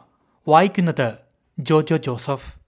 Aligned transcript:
വായിക്കുന്നത് 0.48 1.14
ജോജോ 1.60 1.98
ജോസഫ്. 1.98 2.60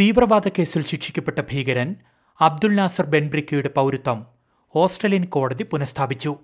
തീവ്രവാദ 0.00 0.48
കേസിൽ 0.48 0.84
ശിക്ഷിക്കപ്പെട്ട 0.84 1.38
ഭീകരൻ 1.40 1.96
അബ്ദുൽ 2.40 2.74
നാസർ 2.74 3.06
ബെൻബ്രിക്കയുടെ 3.06 3.70
പൗരത്വം 3.76 4.26
ഓസ്ട്രേലിയൻ 4.74 5.24
കോടതി 5.24 5.62
പുനഃസ്ഥാപിച്ചു. 5.62 6.38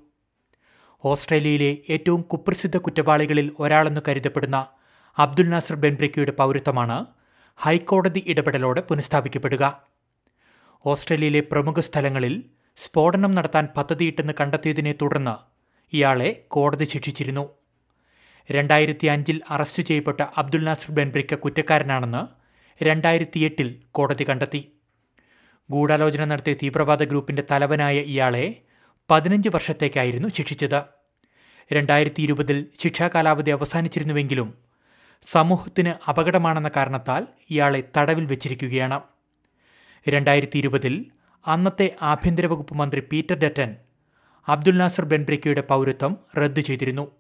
ഓസ്ട്രേലിയയിലെ 1.05 1.79
ഏറ്റവും 1.91 2.23
കുപ്രസിദ്ധ 2.23 2.77
കുറ്റവാളികളിൽ 2.77 3.53
ഒരാളെന്ന് 3.59 4.01
കരുതപ്പെടുന്ന 4.09 4.67
അബ്ദുൽ 5.19 5.49
നാസർ 5.49 5.75
ബെൻബ്രിക്കയുടെ 5.75 6.31
പൗരത്വമാണ് 6.31 7.07
ഹൈക്കോടതി 7.57 8.25
ഇടപെടലോടെ 8.27 8.81
പുനഃസ്ഥാപിക്കപ്പെടുക. 8.81 9.83
ഓസ്ട്രേലിയയിലെ 10.87 11.41
പ്രമുഖ 11.41 11.81
സ്ഥലങ്ങളിൽ 11.81 12.45
സ്ഫോടനം 12.77 13.33
നടത്താൻ 13.33 13.69
പദ്ധതിയിട്ടെന്ന് 13.77 14.33
കണ്ടെത്തിയതിനെ 14.41 14.95
തുടർന്ന് 15.03 15.37
ഇയാളെ 15.93 16.45
കോടതി 16.49 16.85
ശിക്ഷിച്ചിരുന്നു. 16.85 17.49
രണ്ടായിരത്തി 18.53 19.07
അഞ്ചിൽ 19.07 19.41
അറസ്റ്റ് 19.51 19.83
ചെയ്യപ്പെട്ട 19.83 20.21
അബ്ദുൽ 20.37 20.65
നാസർ 20.65 20.91
ബെൻബ്രിക്ക 20.91 21.35
കുറ്റക്കാരനാണെന്ന് 21.35 22.23
രണ്ടായിരത്തി 22.85 23.41
എട്ടിൽ 23.41 23.83
കോടതി 23.91 24.29
കണ്ടെത്തി. 24.29 24.73
ഗൂഢാലോചന 25.71 26.25
നടത്തിയ 26.25 26.55
തീവ്രവാദ 26.55 27.03
ഗ്രൂപ്പിന്റെ 27.03 27.43
തലവനായ 27.51 27.99
ഇയാളെ 27.99 28.63
പതിനഞ്ച് 29.11 29.49
വർഷത്തേക്കായിരുന്നു 29.49 30.29
ശിക്ഷിച്ചത്. 30.29 30.83
രണ്ടായിരത്തി 31.73 32.23
ഇരുപതിൽ 32.23 32.67
ശിക്ഷാ 32.79 33.09
കാലാവധി 33.09 33.51
അവസാനിച്ചിരുന്നുവെങ്കിലും 33.51 34.55
സമൂഹത്തിന് 35.23 35.93
അപകടമാണെന്ന 36.11 36.71
കാരണത്താൽ 36.77 37.27
ഇയാളെ 37.51 37.83
തടവിൽ 37.97 38.27
വെച്ചിരിക്കുകയാണ്. 38.27 39.01
രണ്ടായിരത്തി 40.09 40.59
ഇരുപതിൽ 40.59 41.11
അന്നത്തെ 41.47 41.97
ആഭ്യന്തര 42.03 42.47
വകുപ്പ് 42.47 42.75
മന്ത്രി 42.75 43.01
പീറ്റർ 43.01 43.35
ഡറ്റൻ 43.35 43.77
അബ്ദുൽ 44.49 44.77
നാസർ 44.77 45.05
ബെൻബ്രിക്കയുടെ 45.05 45.61
പൗരത്വം 45.61 46.17
റദ്ദു 46.39 46.61
ചെയ്തിരുന്നു. 46.61 47.11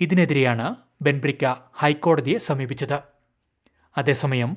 ഇതിനെതിരെയാണ് 0.00 0.74
ബെൻബ്രിക്ക 1.02 1.54
ഹൈക്കോടതിയെ 1.72 2.38
സമീപിച്ചത്. 2.38 2.98
അതേസമയം 3.98 4.56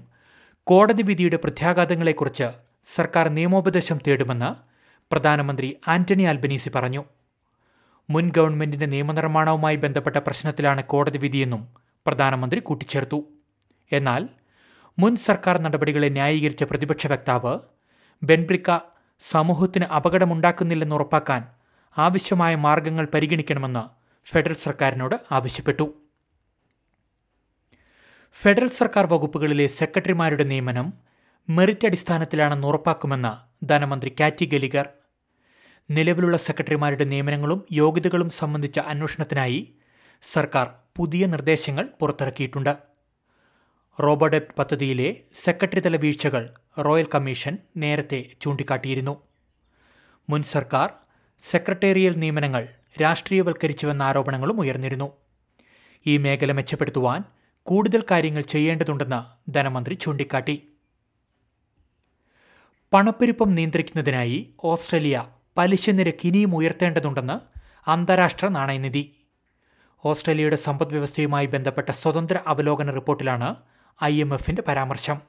കോടതി 0.63 1.03
വിധിയുടെ 1.03 1.37
പ്രത്യാഘാതങ്ങളെക്കുറിച്ച് 1.37 2.68
സർക്കാർ 2.85 3.29
നിയമോപദേശം 3.29 3.97
തേടുമെന്ന് 4.07 4.49
പ്രധാനമന്ത്രി 5.11 5.67
ആന്റണി 5.87 6.23
ആൽബനീസി 6.23 6.69
പറഞ്ഞു. 6.75 7.03
മുൻ 8.09 8.31
ഗവൺമെന്റിന്റെ 8.37 8.85
നിയമനിർമ്മാണവുമായി 8.85 9.75
ബന്ധപ്പെട്ട 9.75 10.17
പ്രശ്നത്തിലാണ് 10.17 10.83
കോടതി 10.83 11.17
വിധിയെന്നും 11.17 11.61
പ്രധാനമന്ത്രി 12.05 12.59
കൂട്ടിച്ചേർത്തു. 12.59 13.19
എന്നാൽ 13.91 14.23
മുൻ 14.99 15.15
സർക്കാർ 15.15 15.61
നടപടികളെ 15.61 16.09
ന്യായീകരിച്ച 16.09 16.63
പ്രതിപക്ഷ 16.63 17.07
വക്താവ് 17.07 17.53
ബെൻബ്രിക്ക 18.23 18.69
സമൂഹത്തിന് 19.21 19.85
അപകടമുണ്ടാക്കുന്നില്ലെന്ന് 19.97 20.95
ഉറപ്പാക്കാൻ 20.95 21.43
ആവശ്യമായ 21.97 22.55
മാർഗങ്ങൾ 22.65 23.05
പരിഗണിക്കണമെന്ന് 23.13 23.83
ഫെഡറൽ 24.27 24.57
സർക്കാരിനോട് 24.65 25.15
ആവശ്യപ്പെട്ടു. 25.31 25.85
ഫെഡറൽ 28.35 28.69
സർക്കാർ 28.79 29.05
വകുപ്പുകളിലെ 29.13 29.67
സെക്രട്ടറിമാരുടെ 29.79 30.43
നിയമനം 30.43 30.89
മെറിറ്റ് 31.49 31.87
അടിസ്ഥാനത്തിലാണെന്ന് 31.87 32.67
ഉറപ്പാക്കുമെന്ന് 32.67 33.65
ധനമന്ത്രി 33.65 34.15
കാറ്റി 34.19 34.45
ഗലിഗർ. 34.45 34.89
നിലവിലുള്ള 35.91 36.37
സെക്രട്ടറിമാരുടെ 36.37 37.03
നിയമനങ്ങളും 37.03 37.65
യോഗ്യതകളും 37.71 38.29
സംബന്ധിച്ച 38.29 38.79
അന്വേഷണത്തിനായി 38.79 39.73
സർക്കാർ 40.21 40.67
പുതിയ 40.95 41.25
നിർദ്ദേശങ്ങൾ 41.25 41.89
പുറത്തിറക്കിയിട്ടുണ്ട്. 41.99 42.77
റോബോഡെപ്റ്റ് 44.03 44.53
പദ്ധതിയിലെ 44.53 45.15
സെക്രട്ടറി 45.35 45.79
തല 45.79 45.95
വീഴ്ചകൾ 45.95 46.49
റോയൽ 46.79 47.07
കമ്മീഷൻ 47.15 47.57
നേരത്തെ 47.77 48.29
ചൂണ്ടിക്കാട്ടിയിരുന്നു. 48.41 49.17
മുൻ 50.29 50.41
സർക്കാർ 50.43 50.93
സെക്രട്ടേറിയൽ 51.41 52.15
നിയമനങ്ങൾ 52.15 52.67
രാഷ്ട്രീയവൽക്കരിച്ചുവെന്ന 53.01 54.03
ആരോപണങ്ങളും 54.03 54.59
ഉയർന്നിരുന്നു. 54.59 55.11
ഈ 56.05 56.17
മേഖല 56.17 56.51
മെച്ചപ്പെടുത്തുവാൻ 56.51 57.23
കൂടുതൽ 57.63 58.03
കാര്യങ്ങൾ 58.11 58.41
ചെയ്യേണ്ടതുണ്ടെന്ന് 58.41 59.51
ധനമന്ത്രി 59.51 59.93
ചൂണ്ടിക്കാട്ടി. 59.93 60.55
പണപ്പെരുപ്പം 62.93 63.55
നിയന്ത്രിക്കുന്നതിനായി 63.55 64.53
ഓസ്ട്രേലിയ 64.63 65.25
പലിശ 65.57 65.89
നിരക്ക് 65.89 66.27
ഇനിയും 66.27 66.55
ഉയർത്തേണ്ടതുണ്ടെന്ന് 66.55 67.35
അന്താരാഷ്ട്ര 67.89 68.47
നാണയനിധി. 68.47 69.15
ഓസ്ട്രേലിയയുടെ 70.05 70.55
സമ്പദ് 70.55 70.89
വ്യവസ്ഥയുമായി 70.89 71.45
ബന്ധപ്പെട്ട 71.45 71.91
സ്വതന്ത്ര 71.91 72.39
അവലോകന 72.47 72.91
റിപ്പോർട്ടിലാണ് 72.91 73.55
ഐ 74.03 74.21
എം 74.21 74.33
എഫിന്റെ 74.33 74.63
പരാമർശം. 74.67 75.21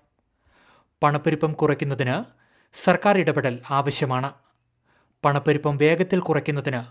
പണപ്പെരുപ്പം 1.02 1.52
കുറയ്ക്കുന്നതിന് 1.52 2.24
സർക്കാർ 2.72 3.18
ഇടപെടൽ 3.18 3.62
ആവശ്യമാണ്. 3.70 4.32
പണപ്പെരുപ്പം 5.24 5.76
വേഗത്തിൽ 5.76 6.20
കുറയ്ക്കുന്നതിന് 6.20 6.82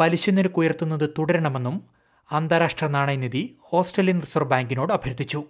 പലിശ 0.00 0.30
നിരക്ക് 0.30 0.58
ഉയർത്തുന്നത് 0.58 1.10
തുടരണമെന്നും 1.18 1.86
അന്താരാഷ്ട്ര 2.32 2.86
നാണയനിധി 2.86 3.58
ഓസ്ട്രേലിയൻ 3.72 4.20
റിസർവ് 4.20 4.48
ബാങ്കിനോട് 4.48 4.92
അഭ്യർത്ഥിച്ചു. 4.92 5.44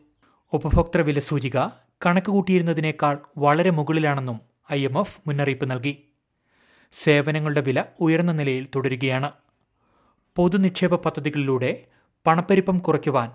ഉപഭോക്തൃ 0.52 1.02
വില 1.02 1.18
സൂചിക 1.18 1.58
കണക്കുകൂട്ടിയിരുന്നതിനേക്കാൾ 2.06 3.18
വളരെ 3.38 3.70
മുകളിലാണെന്നും 3.70 4.47
ഐ 4.72 4.84
എം 4.84 4.98
എഫ് 4.98 5.20
മുന്നറിയിപ്പ് 5.26 5.70
നൽകി. 5.70 6.04
സേവനങ്ങളുടെ 6.92 7.60
വില 7.60 7.84
ഉയർന്ന 8.00 8.32
നിലയിൽ 8.32 8.68
തുടരുകയാണ്. 8.74 9.30
പൊതുനിക്ഷേപ 10.36 10.94
പദ്ധതികളിലൂടെ 10.94 11.84
പണപ്പെരുപ്പം 12.26 12.78
കുറയ്ക്കുവാൻ 12.78 13.30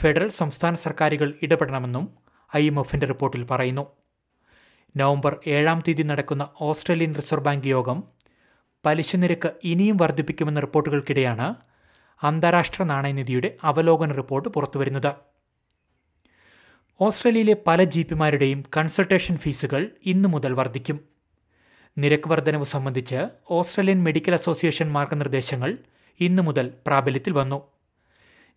ഫെഡറൽ 0.00 0.28
സംസ്ഥാന 0.28 0.74
സർക്കാരുകൾ 0.74 1.34
ഇടപെടണമെന്നും 1.42 2.04
ഐ 2.56 2.66
എം 2.66 2.80
എഫിന്റെ 2.80 3.06
റിപ്പോർട്ടിൽ 3.06 3.46
പറയുന്നു. 3.50 3.86
നവംബർ 4.96 5.36
ഏഴാം 5.46 5.82
തീയതി 5.88 6.02
നടക്കുന്ന 6.02 6.48
ഓസ്ട്രേലിയൻ 6.60 7.14
റിസർവ് 7.14 7.44
ബാങ്ക് 7.44 7.68
യോഗം 7.68 8.02
പലിശ 8.84 9.16
നിരക്ക് 9.16 9.52
ഇനിയും 9.64 9.96
വർദ്ധിപ്പിക്കുമെന്ന 9.96 10.60
റിപ്പോർട്ടുകൾക്കിടെയാണ് 10.60 11.54
അന്താരാഷ്ട്ര 12.24 12.82
നാണയനിധിയുടെ 12.82 13.56
അവലോകന 13.62 14.12
റിപ്പോർട്ട് 14.12 14.48
പുറത്തുവരുന്നത്. 14.48 15.29
ഓസ്ട്രേലിയയിലെ 17.02 17.56
പല 17.66 17.84
ജിപിമാരുടെയും 17.84 18.64
കൺസൾട്ടേഷൻ 18.76 19.36
ഫീസുകൾ 19.36 19.90
ഇന്നു 20.06 20.28
മുതൽ 20.28 20.52
വർദ്ധിക്കും. 20.52 21.00
നിരക്ക് 21.98 22.28
വർധനവ് 22.28 22.64
സംബന്ധിച്ച് 22.64 23.28
ഓസ്ട്രേലിയൻ 23.50 24.04
മെഡിക്കൽ 24.04 24.34
അസോസിയേഷൻ 24.34 24.92
മാർഗനിർദ്ദേശങ്ങൾ 24.92 25.78
ഇന്നു 26.20 26.42
മുതൽ 26.42 26.74
പ്രാബല്യത്തിൽ 26.86 27.32
വന്നു. 27.32 27.68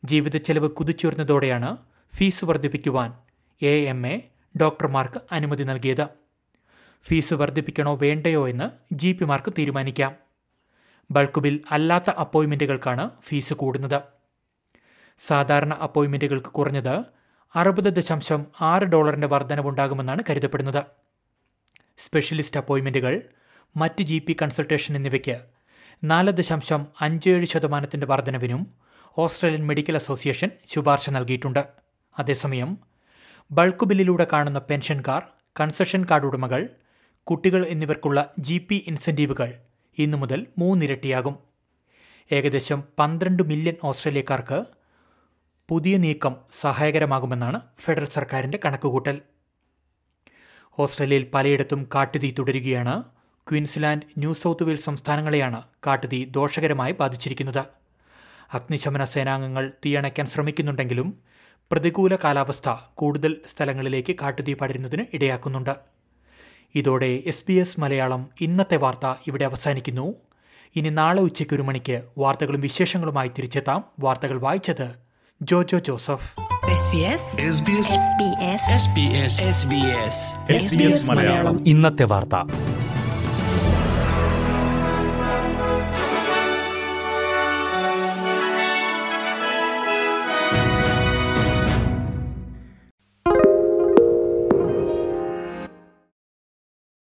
ജീവിത 0.05 0.37
ചെലവ് 0.37 0.69
കുതിച്ചുയർന്നതോടെയാണ് 0.69 1.77
ഫീസ് 2.15 2.45
വർദ്ധിപ്പിക്കുവാൻ 2.45 3.13
എ 3.61 3.73
എം 3.85 4.07
എ 4.07 4.21
ഡോക്ടർമാർക്ക് 4.61 5.21
അനുമതി 5.31 5.63
നൽകിയത്. 5.63 6.07
ഫീസ് 7.03 7.33
വർദ്ധിപ്പിക്കണോ 7.33 7.95
വേണ്ടയോ 7.95 8.49
എന്ന് 8.49 8.69
ജി 8.93 9.11
പിമാർക്ക് 9.11 9.53
തീരുമാനിക്കാം. 9.57 10.15
ബൾക്ക് 11.11 11.41
ബിൽ 11.41 11.61
അല്ലാത്ത 11.71 12.09
അപ്പോയിൻമെന്റുകൾക്കാണ് 12.09 13.09
ഫീസ് 13.21 13.53
കൂടുന്നത്. 13.53 14.01
സാധാരണ 15.19 15.73
അപ്പോയിൻമെന്റുകൾക്ക് 15.73 16.47
കുറഞ്ഞത് 16.47 17.22
അറുപത് 17.55 17.83
ദശാംശം 17.83 18.45
ആറ് 18.61 18.83
ഡോളറിന്റെ 18.83 19.27
വർധനവുണ്ടാകുമെന്നാണ് 19.27 20.23
കരുതപ്പെടുന്നത്. 20.29 20.83
സ്പെഷ്യലിസ്റ്റ് 21.97 22.59
അപ്പോയിന്റ്മെന്റുകൾ 22.59 23.21
മറ്റ് 23.77 24.01
ജി 24.01 24.17
പി 24.27 24.35
കൺസൾട്ടേഷൻ 24.41 24.95
എന്നിവയ്ക്ക് 24.95 25.41
നാല് 26.03 26.31
ദശാംശം 26.31 26.87
അഞ്ച് 27.01 27.29
ഏഴ് 27.29 27.45
ശതമാനത്തിന്റെ 27.45 28.07
വർധനവിനും 28.07 28.67
ഓസ്ട്രേലിയൻ 29.17 29.67
മെഡിക്കൽ 29.67 29.95
അസോസിയേഷൻ 29.95 30.49
ശുപാർശ 30.67 31.09
നൽകിയിട്ടുണ്ട്. 31.09 31.67
അതേസമയം 32.19 32.77
ബൾക്ക് 33.51 33.85
ബില്ലിലൂടെ 33.85 34.27
കാണുന്ന 34.33 34.59
പെൻഷൻകാർ 34.59 35.23
കൺസെഷൻ 35.59 36.05
കാർഡ് 36.11 36.25
ഉടമകൾ 36.25 36.69
കുട്ടികൾ 37.23 37.65
എന്നിവർക്കുള്ള 37.65 38.33
ജി 38.39 38.67
പി 38.69 38.83
ഇൻസെന്റീവുകൾ 38.87 39.53
ഇന്നു 39.97 40.17
മുതൽ 40.17 40.47
മൂന്നിരട്ടിയാകും. 40.57 41.37
ഏകദേശം 42.31 42.83
പന്ത്രണ്ട് 42.99 43.43
മില്യൺ 43.43 43.75
ഓസ്ട്രേലിയക്കാർക്ക് 43.83 44.65
പുതിയ 45.69 45.97
നീക്കം 45.97 46.35
സഹായകരമാകുമെന്നാണ് 46.61 47.61
ഫെഡറൽ 47.79 48.05
സർക്കാരിന്റെ 48.05 48.59
കണക്കുകൂട്ടൽ. 48.65 49.21
ഓസ്ട്രേലിയയിൽ 50.79 51.27
പലയിടത്തും 51.33 51.89
കാട്ടുതീ 51.95 52.33
തുടരുകയാണ്. 52.39 53.03
ക്വീൻസ്ലാൻഡ് 53.49 54.03
ന്യൂ 54.17 54.33
സൗത്ത് 54.33 54.63
വെയിൽസ് 54.63 54.85
സംസ്ഥാനങ്ങളെയാണ് 54.85 55.63
കാട്ടുതീ 55.87 56.25
ദോഷകരമായി 56.25 56.91
ബാധിച്ചിരിക്കുന്നത്. 56.91 57.59
അഗ്നിശമന 58.53 59.03
സേനാംഗങ്ങൾ 59.03 59.71
തീയണയ്ക്കാൻ 59.85 60.27
ശ്രമിക്കുന്നുണ്ടെങ്കിലും 60.27 61.19
പ്രതികൂല 61.71 62.15
കാലാവസ്ഥ 62.15 62.69
കൂടുതൽ 62.93 63.37
സ്ഥലങ്ങളിലേക്ക് 63.47 64.15
കാട്ടുതീ 64.21 64.53
പടരുന്നതിന് 64.53 65.05
ഇടയാക്കുന്നുണ്ട്. 65.13 65.75
ഇതോടെ 66.75 67.23
എസ് 67.25 67.45
ബി 67.47 67.53
എസ് 67.53 67.79
മലയാളം 67.79 68.29
ഇന്നത്തെ 68.41 68.75
വാർത്ത 68.77 69.13
ഇവിടെ 69.27 69.45
അവസാനിക്കുന്നു. 69.45 70.13
ഇനി 70.75 70.89
നാളെ 70.89 71.21
ഉച്ചയ്ക്ക് 71.21 71.53
ഒരു 71.53 71.61
മണിക്ക് 71.61 72.03
വാർത്തകളും 72.17 72.61
വിശേഷങ്ങളുമായി 72.61 73.27
തിരിച്ചെത്താം. 73.27 73.83
വാർത്തകൾ 73.99 74.37
വായിച്ചത് 74.37 75.02
Jojo 75.43 75.79
Joseph 75.79 76.35
SBS 76.83 77.23
SBS 77.55 77.89
SBS 78.17 78.63
SBS 78.83 79.33
SBS 79.55 80.17
SBS 80.63 81.07
Malayalam. 81.07 81.63
ഇന്നത്തെ 81.67 82.03
വാർത്ത. 82.03 82.35